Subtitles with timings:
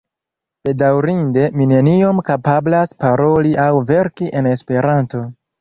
[0.67, 5.25] Bedaŭrinde mi neniom kapablas paroli aŭ verki en Esperanto.